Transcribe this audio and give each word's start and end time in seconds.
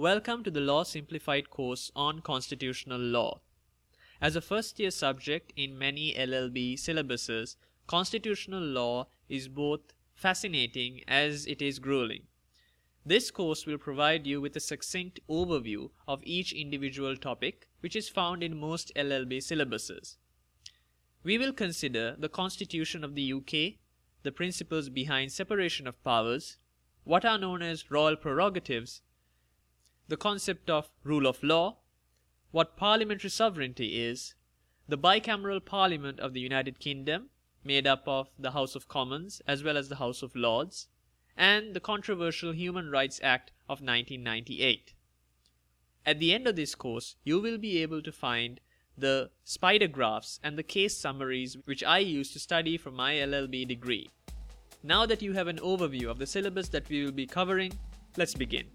Welcome 0.00 0.44
to 0.44 0.50
the 0.50 0.62
Law 0.62 0.84
Simplified 0.84 1.50
course 1.50 1.92
on 1.94 2.20
Constitutional 2.22 2.98
Law. 2.98 3.42
As 4.18 4.34
a 4.34 4.40
first 4.40 4.80
year 4.80 4.90
subject 4.90 5.52
in 5.56 5.76
many 5.76 6.14
LLB 6.14 6.76
syllabuses, 6.76 7.56
constitutional 7.86 8.62
law 8.62 9.08
is 9.28 9.46
both 9.46 9.92
fascinating 10.14 11.02
as 11.06 11.44
it 11.44 11.60
is 11.60 11.78
grueling. 11.78 12.22
This 13.04 13.30
course 13.30 13.66
will 13.66 13.76
provide 13.76 14.26
you 14.26 14.40
with 14.40 14.56
a 14.56 14.60
succinct 14.60 15.20
overview 15.28 15.90
of 16.08 16.22
each 16.24 16.54
individual 16.54 17.14
topic, 17.14 17.68
which 17.80 17.94
is 17.94 18.08
found 18.08 18.42
in 18.42 18.58
most 18.58 18.90
LLB 18.96 19.36
syllabuses. 19.42 20.16
We 21.22 21.36
will 21.36 21.52
consider 21.52 22.16
the 22.18 22.30
Constitution 22.30 23.04
of 23.04 23.14
the 23.14 23.34
UK, 23.34 23.80
the 24.22 24.32
principles 24.32 24.88
behind 24.88 25.30
separation 25.30 25.86
of 25.86 26.02
powers, 26.02 26.56
what 27.04 27.26
are 27.26 27.36
known 27.36 27.60
as 27.60 27.90
royal 27.90 28.16
prerogatives, 28.16 29.02
the 30.10 30.16
concept 30.16 30.68
of 30.68 30.90
rule 31.04 31.24
of 31.24 31.40
law, 31.40 31.76
what 32.50 32.76
parliamentary 32.76 33.30
sovereignty 33.30 34.02
is, 34.02 34.34
the 34.88 34.98
bicameral 34.98 35.64
parliament 35.64 36.18
of 36.18 36.34
the 36.34 36.40
United 36.40 36.80
Kingdom, 36.80 37.30
made 37.62 37.86
up 37.86 38.02
of 38.08 38.28
the 38.36 38.50
House 38.50 38.74
of 38.74 38.88
Commons 38.88 39.40
as 39.46 39.62
well 39.62 39.76
as 39.76 39.88
the 39.88 39.96
House 39.96 40.20
of 40.22 40.34
Lords, 40.34 40.88
and 41.36 41.74
the 41.74 41.80
controversial 41.80 42.50
Human 42.50 42.90
Rights 42.90 43.20
Act 43.22 43.52
of 43.68 43.80
1998. 43.80 44.94
At 46.04 46.18
the 46.18 46.34
end 46.34 46.48
of 46.48 46.56
this 46.56 46.74
course, 46.74 47.14
you 47.22 47.38
will 47.38 47.58
be 47.58 47.80
able 47.80 48.02
to 48.02 48.10
find 48.10 48.58
the 48.98 49.30
spider 49.44 49.86
graphs 49.86 50.40
and 50.42 50.58
the 50.58 50.64
case 50.64 50.96
summaries 50.96 51.56
which 51.66 51.84
I 51.84 51.98
used 51.98 52.32
to 52.32 52.40
study 52.40 52.76
for 52.76 52.90
my 52.90 53.14
LLB 53.14 53.68
degree. 53.68 54.10
Now 54.82 55.06
that 55.06 55.22
you 55.22 55.34
have 55.34 55.46
an 55.46 55.58
overview 55.58 56.10
of 56.10 56.18
the 56.18 56.26
syllabus 56.26 56.68
that 56.70 56.88
we 56.88 57.04
will 57.04 57.12
be 57.12 57.26
covering, 57.26 57.78
let's 58.16 58.34
begin. 58.34 58.66